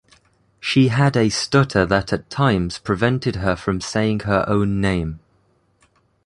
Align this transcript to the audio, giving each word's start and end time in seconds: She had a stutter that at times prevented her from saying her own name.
She 0.59 0.87
had 0.87 1.15
a 1.15 1.29
stutter 1.29 1.85
that 1.85 2.11
at 2.11 2.27
times 2.31 2.79
prevented 2.79 3.35
her 3.35 3.55
from 3.55 3.79
saying 3.79 4.21
her 4.21 4.43
own 4.47 4.81
name. 4.81 5.19